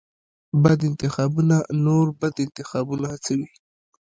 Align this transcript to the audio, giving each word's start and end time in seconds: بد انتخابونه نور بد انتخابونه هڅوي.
بد 0.63 0.79
انتخابونه 0.89 1.55
نور 1.85 2.05
بد 2.19 2.35
انتخابونه 2.45 3.07
هڅوي. 3.13 3.47